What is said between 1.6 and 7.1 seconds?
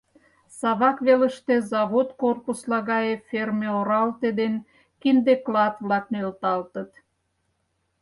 завод корпусла гае ферме оралте ден кинде клат-влак нӧлталтыт.